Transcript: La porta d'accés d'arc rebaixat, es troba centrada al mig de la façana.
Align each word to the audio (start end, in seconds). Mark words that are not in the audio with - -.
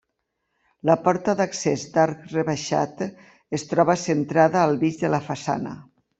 La 0.89 0.95
porta 1.07 1.35
d'accés 1.41 1.83
d'arc 1.97 2.23
rebaixat, 2.31 3.05
es 3.59 3.67
troba 3.75 3.99
centrada 4.07 4.65
al 4.65 4.75
mig 4.87 4.99
de 5.05 5.15
la 5.19 5.23
façana. 5.31 5.77